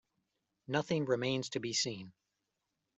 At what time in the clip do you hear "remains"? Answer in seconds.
1.05-1.47